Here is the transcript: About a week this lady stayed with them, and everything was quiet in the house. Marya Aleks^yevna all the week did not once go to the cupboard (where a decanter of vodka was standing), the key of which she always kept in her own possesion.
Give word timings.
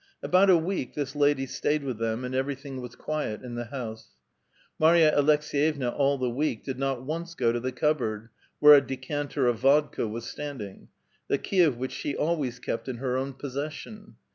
About 0.23 0.49
a 0.49 0.57
week 0.57 0.95
this 0.95 1.15
lady 1.15 1.45
stayed 1.45 1.83
with 1.83 1.99
them, 1.99 2.25
and 2.25 2.33
everything 2.33 2.81
was 2.81 2.95
quiet 2.95 3.43
in 3.43 3.53
the 3.53 3.65
house. 3.65 4.15
Marya 4.79 5.11
Aleks^yevna 5.15 5.93
all 5.95 6.17
the 6.17 6.27
week 6.27 6.63
did 6.63 6.79
not 6.79 7.03
once 7.03 7.35
go 7.35 7.51
to 7.51 7.59
the 7.59 7.71
cupboard 7.71 8.29
(where 8.57 8.73
a 8.73 8.81
decanter 8.81 9.45
of 9.45 9.59
vodka 9.59 10.07
was 10.07 10.25
standing), 10.25 10.87
the 11.27 11.37
key 11.37 11.61
of 11.61 11.77
which 11.77 11.91
she 11.91 12.15
always 12.15 12.57
kept 12.57 12.89
in 12.89 12.97
her 12.97 13.15
own 13.15 13.33
possesion. 13.33 14.15